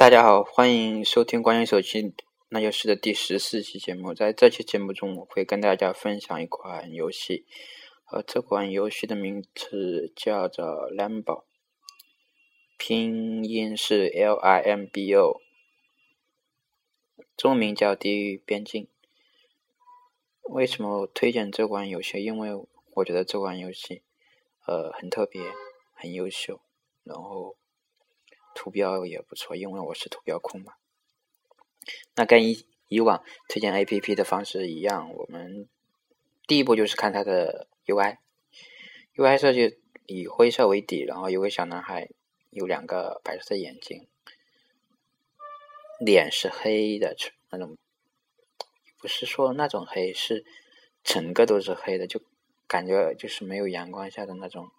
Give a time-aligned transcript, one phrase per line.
[0.00, 2.14] 大家好，欢迎收听关于手机
[2.48, 4.14] 那就是的第十四期节目。
[4.14, 7.44] 在这期节目中，我会跟大家分享一款游戏，
[8.10, 11.22] 呃，这款游戏的名字叫做《Limbo》，
[12.78, 15.42] 拼音是 L I M B O，
[17.36, 18.84] 中文名叫《地狱边境》。
[20.44, 22.24] 为什么推荐这款游戏？
[22.24, 22.54] 因为
[22.94, 24.00] 我觉得这款游戏，
[24.66, 25.42] 呃，很特别，
[25.92, 26.62] 很优秀，
[27.04, 27.59] 然后。
[28.60, 30.74] 图标也不错，因为我是图标控嘛。
[32.14, 35.66] 那跟以以往推荐 A P P 的方式一样，我们
[36.46, 42.10] 第一步就是看它的 U I，U I 设计以灰色为底，然后有个小男孩，
[42.50, 44.06] 有两个白色的眼睛，
[45.98, 47.16] 脸是黑的，
[47.48, 47.78] 那种
[48.98, 50.44] 不是说那种黑，是
[51.02, 52.20] 整个都是黑的，就
[52.66, 54.70] 感觉就是没有阳光下的那种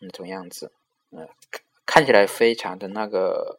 [0.00, 0.72] 那种样子，
[1.10, 1.28] 嗯。
[1.98, 3.58] 看起来非常的那个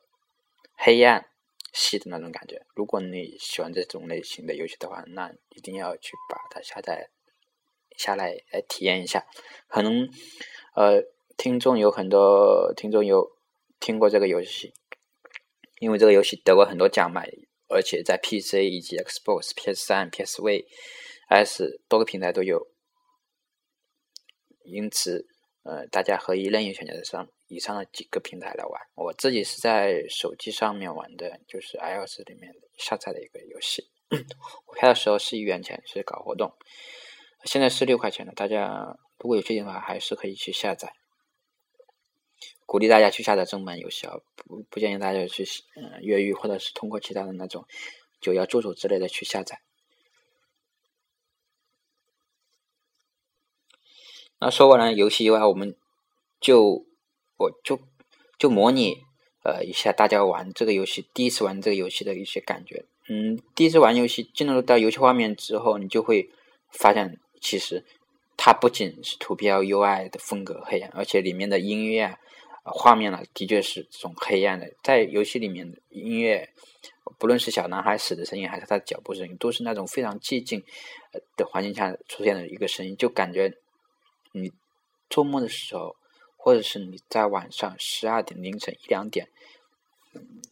[0.77, 1.25] 黑暗
[1.73, 2.65] 系的那种感觉。
[2.73, 7.09] 如果你喜欢这种类型的游戏的话，那一定要去把它下载
[7.97, 9.25] 下来来体验一下。
[9.67, 10.09] 可能
[10.73, 11.03] 呃，
[11.35, 13.29] 听众有很多听众有
[13.77, 14.71] 听过这个游戏，
[15.81, 17.21] 因为这个游戏得过很多奖嘛，
[17.67, 20.65] 而且在 PC 以及 Xbox、PS 三、PSV、
[21.27, 22.71] S 多个平台都有。
[24.63, 25.27] 因此，
[25.63, 27.29] 呃，大家可以任意选择上。
[27.49, 33.89] 以上的几个平台来玩，我自己是在手机上面玩的，就是 iOS 里面下载的一个游戏。
[34.67, 36.53] 我开的时候是一元钱，是搞活动，
[37.45, 38.31] 现在是六块钱了。
[38.33, 40.93] 大家如果有兴趣的话，还是可以去下载。
[42.67, 45.43] 鼓励大家去下载正版游戏啊，不不建议大家去
[45.75, 47.65] 嗯越狱或者是通过其他的那种
[48.21, 49.59] 九幺助手之类的去下载。
[54.39, 55.75] 那说完了游戏以外，我们
[56.39, 56.85] 就。
[57.39, 57.79] 我就
[58.37, 58.97] 就模拟
[59.43, 62.85] 呃一下大家玩这个游戏第一次玩这个游戏的一些感觉。
[63.07, 66.29] 嗯，第一次玩游戏进入到游戏画面之后，你就会
[66.69, 67.83] 发现，其实
[68.37, 72.19] 它不仅是图标 UI 的风格黑暗，而且里面的音乐啊、
[72.63, 74.71] 画面呢，的确是这种黑暗的。
[74.83, 76.49] 在游戏里面音乐，
[77.17, 80.61] 不论是小男孩死的声音，还是他的脚步声音，都是那种非常寂静
[81.35, 83.51] 的环境下出现的一个声音，就感觉
[84.33, 84.51] 你
[85.09, 85.95] 做梦的时候。
[86.41, 89.27] 或者是你在晚上十二点凌晨一两点，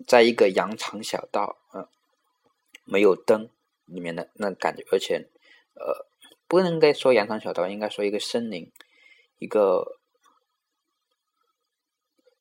[0.06, 1.88] 在一个羊肠小道，呃，
[2.84, 3.50] 没有灯
[3.86, 5.30] 里面的那感觉，而且，
[5.76, 6.06] 呃，
[6.46, 8.70] 不能该说羊肠小道，应该说一个森林，
[9.40, 9.98] 一个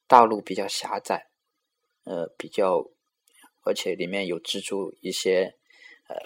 [0.09, 1.29] 道路比较狭窄，
[2.03, 2.91] 呃，比较，
[3.63, 5.55] 而且里面有蜘蛛一些，
[6.09, 6.17] 呃，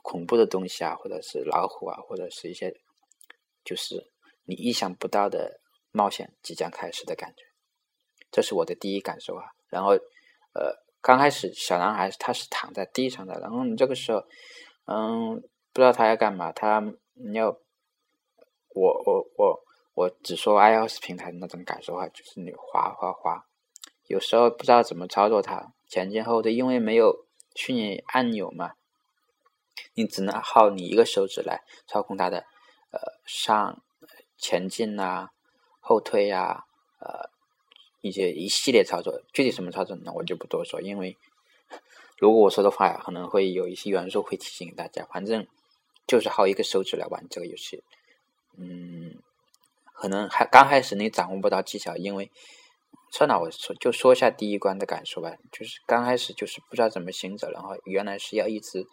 [0.00, 2.80] 恐怖的东西啊，或者是老虎啊，或者是一些，
[3.64, 4.12] 就是
[4.44, 5.58] 你意想不到的。
[5.92, 7.44] 冒险即将开始的感觉，
[8.30, 9.52] 这是我的第一感受啊。
[9.68, 9.90] 然后，
[10.54, 14.24] 呃，刚开始小男孩他是躺在地上的，然后你这个时候，
[14.86, 15.40] 嗯，
[15.72, 16.82] 不知道他要干嘛，他
[17.34, 17.48] 要，
[18.70, 19.60] 我我我
[19.94, 23.44] 我只说 iOS 平台的那种感受啊，就是你滑滑滑，
[24.06, 28.72] 有时候不知道怎么操作它前进后退，因为没有虚拟按钮嘛，
[29.94, 32.46] 你只能靠你一个手指来操控它的，
[32.92, 33.82] 呃，上
[34.38, 35.28] 前进呐。
[35.84, 36.64] 后退呀，
[37.00, 37.28] 呃，
[38.00, 40.12] 一些一系列操作，具体什么操作呢？
[40.14, 41.18] 我就不多说，因为
[42.18, 45.04] 如果我说的话，可能会有一些元素会提醒大家。
[45.12, 45.44] 反正
[46.06, 47.82] 就是靠一个手指来玩这个游戏，
[48.56, 49.20] 嗯，
[49.92, 52.30] 可能还刚开始你掌握不到技巧，因为
[53.10, 55.36] 算了，我说就说一下第一关的感受吧。
[55.50, 58.86] 就是刚开始就是不知道怎么行走，然后原来是要一直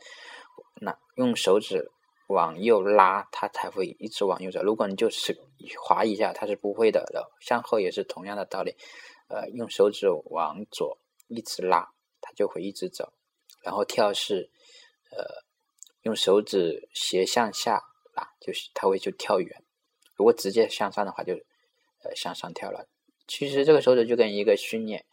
[0.81, 1.91] 拿用手指。
[2.29, 4.61] 往右拉，它才会一直往右走。
[4.61, 5.35] 如果你就是
[5.81, 7.03] 滑一下，它是不会的。
[7.11, 8.75] 然后向后也是同样的道理，
[9.29, 11.89] 呃，用手指往左一直拉，
[12.21, 13.11] 它就会一直走。
[13.63, 14.51] 然后跳是，
[15.09, 15.43] 呃，
[16.03, 17.81] 用手指斜向下
[18.13, 19.63] 拉，就是它会就跳远。
[20.15, 22.87] 如果直接向上的话，就呃向上跳了。
[23.27, 25.03] 其实这个手指就跟一个训练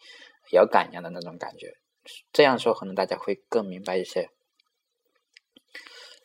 [0.53, 1.78] 摇杆一样的那种感觉。
[2.30, 4.28] 这样说可能大家会更明白一些。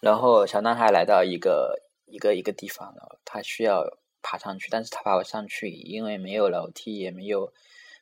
[0.02, 7.54] 然后小男孩来到一个一个一个地方了，他需要爬上去，但是他爬不上去，因为没有楼梯，也没有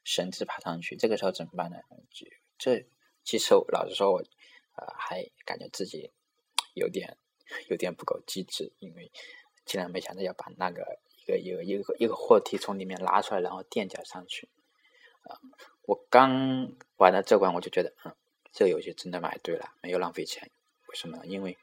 [0.05, 0.95] 绳子爬上去。
[0.95, 1.77] 这个时候怎么办呢？
[2.57, 2.85] 这
[3.25, 4.23] 其实老实说，我
[4.75, 6.09] 呃还感觉自己
[6.73, 7.17] 有点
[7.69, 9.11] 有点不够机智，因为
[9.65, 14.47] 竟然没想到要把那个一个一个一个一个货梯从里面拉出来，然后垫脚上去。
[15.23, 15.35] 啊，
[15.81, 18.15] 我刚玩了这关，我就觉得，嗯，
[18.53, 20.49] 这个游戏真的买对了，没有浪费钱。
[20.87, 21.17] 为什么？
[21.17, 21.25] 呢？
[21.27, 21.57] 因为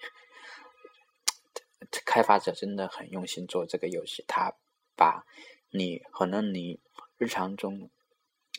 [2.05, 4.55] 开发者真的很用心做这个游戏，他
[4.97, 5.25] 把
[5.71, 6.81] 你可能你
[7.19, 7.91] 日常中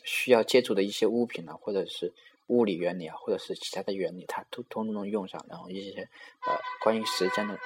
[0.04, 2.14] 需要借助的一些物品啊，或者是
[2.46, 5.44] 物理原理啊，或者是其他的原理，它都通通能用上。
[5.48, 6.08] 然后一些
[6.46, 7.58] 呃关于时间的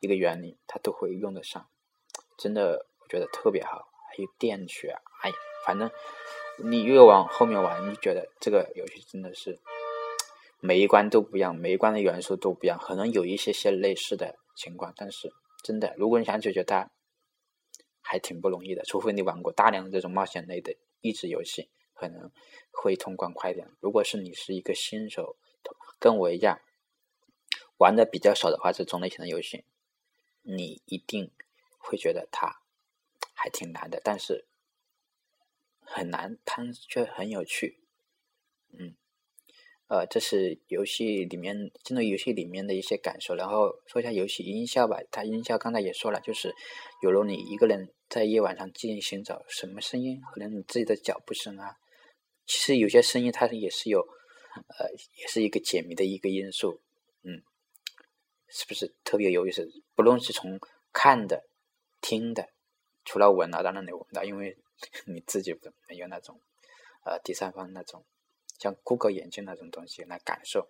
[0.00, 1.66] 一个原理，它都会用得上。
[2.36, 3.88] 真的，我觉得特别好。
[4.08, 5.30] 还有电学，哎，
[5.66, 5.90] 反正
[6.58, 9.58] 你越往后面玩，你觉得这个游戏真的是
[10.60, 12.78] 每一关都不一样，每一关的元素都不一样。
[12.78, 15.32] 可能有一些些类似的情况，但是
[15.62, 16.90] 真的，如果你想解决它，
[18.00, 18.82] 还挺不容易的。
[18.84, 22.32] 除非你玩过大量的这种冒险类的益智游戏，可能
[22.72, 23.68] 会通关快点。
[23.80, 25.36] 如果是你是一个新手，
[26.00, 26.60] 跟我一样
[27.78, 29.64] 玩的比较少的话，这种类型的游戏，
[30.42, 31.30] 你一定
[31.78, 32.62] 会觉得它。
[33.38, 34.46] 还挺难的，但是
[35.78, 37.82] 很难，它却很有趣。
[38.72, 38.96] 嗯，
[39.88, 43.34] 呃，这是游戏里面进入游戏里面的一些感受。
[43.34, 46.52] 然后说一下游戏音效吧，它音效刚才也说了，就是
[47.02, 51.76] 有了你一个人在夜晚上进行找什么声音，可能你自己的脚步声啊，
[52.46, 54.90] 其实有些声音它也是有，呃，
[55.20, 56.80] 也是一个解谜的一个因素。
[57.22, 57.42] 嗯，
[58.48, 59.68] 是不是特别有意思？
[59.94, 60.58] 不论是从
[60.92, 61.44] 看的、
[62.00, 62.48] 听的。
[63.04, 64.56] 除了闻啊，当然能闻到，因为
[65.06, 65.52] 你自己
[65.88, 66.40] 没有那种
[67.04, 68.04] 呃第三方那种
[68.58, 70.68] 像谷歌眼镜那种东西来感受，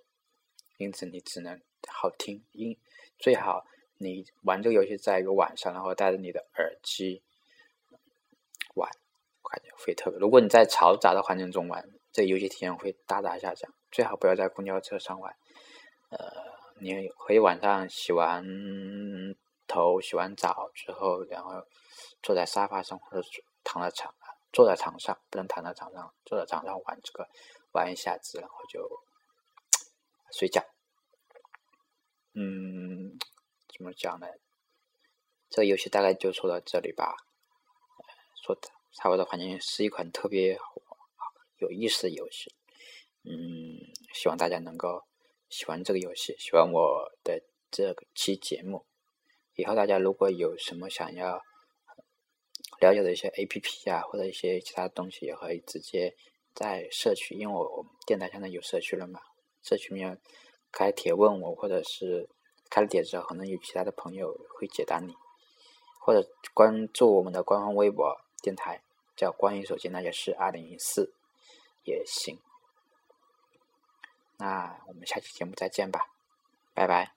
[0.76, 2.78] 因此你只能好听音
[3.18, 3.64] 最好
[3.98, 7.22] 你玩这个游戏在一个晚上，然后带着你的耳机
[8.74, 8.90] 玩，
[9.42, 10.18] 感觉会特别。
[10.18, 13.72] 如果你在嘈杂的环境中玩，这游戏体验会大大下降。
[13.90, 15.34] 最好不要在公交车上玩，
[16.10, 16.18] 呃，
[16.80, 18.44] 你可以晚上洗完
[19.66, 21.66] 头、洗完澡之后，然后。
[22.22, 23.26] 坐在沙发上或者
[23.64, 24.12] 躺在床，
[24.52, 27.26] 坐在床上不能躺在床上，坐在床上玩这个
[27.76, 28.88] 玩一下子，然后就
[30.32, 30.64] 睡觉。
[32.32, 33.19] 嗯，
[33.69, 34.26] 怎么讲呢？
[35.50, 37.14] 这个游戏大概就说到这里吧。
[38.43, 40.58] 说的差不多，反正是一款特别
[41.58, 42.55] 有意思的游戏。
[43.25, 43.76] 嗯，
[44.14, 45.05] 希望大家能够
[45.50, 48.87] 喜欢这个游戏，喜欢我的这期节目。
[49.55, 51.43] 以后大家如果有什么想要，
[52.81, 56.14] 了解的一些 A P P 啊，或者一些其他东西，也可以直接
[56.56, 59.20] 在社区，因为我电台现在有社区了嘛，
[59.62, 60.19] 社区里面
[60.73, 62.29] 开帖问我，或者是
[62.70, 65.14] 开了帖之后，可能有其他的朋友会解答你，
[66.00, 68.82] 或者关注我们的官方微博电台，
[69.14, 71.12] 叫关于手机那些事二零一四
[71.85, 72.41] 也行。
[74.38, 76.08] 那我们下期节目再见吧，
[76.73, 77.15] 拜拜。